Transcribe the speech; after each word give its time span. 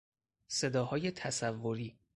صداهای 0.47 1.11
تصوری 1.11 1.97